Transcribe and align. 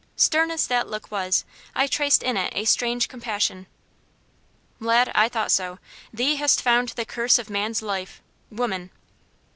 Stern 0.15 0.49
as 0.49 0.65
that 0.65 0.87
look 0.87 1.11
was, 1.11 1.45
I 1.75 1.85
traced 1.85 2.23
in 2.23 2.35
it 2.35 2.51
a 2.55 2.65
strange 2.65 3.07
compassion. 3.07 3.67
"Lad, 4.79 5.11
I 5.13 5.29
thought 5.29 5.51
so. 5.51 5.77
Thee 6.11 6.37
hast 6.37 6.59
found 6.59 6.89
the 6.89 7.05
curse 7.05 7.37
of 7.37 7.51
man's 7.51 7.83
life 7.83 8.19
woman." 8.49 8.89